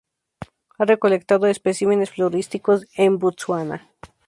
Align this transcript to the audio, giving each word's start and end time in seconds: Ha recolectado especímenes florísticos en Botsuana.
Ha 0.79 0.85
recolectado 0.85 1.45
especímenes 1.45 2.09
florísticos 2.09 2.87
en 2.95 3.19
Botsuana. 3.19 3.87